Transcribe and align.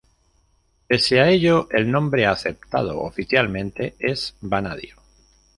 Pese 0.87 1.19
a 1.21 1.29
ello, 1.29 1.67
el 1.69 1.91
nombre 1.91 2.25
aceptado 2.25 2.99
oficialmente 3.01 3.93
es 3.99 4.35
vanadio. 4.41 4.95